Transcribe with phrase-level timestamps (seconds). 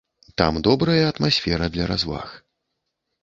[0.33, 2.31] Там добрая атмасфера для разваг.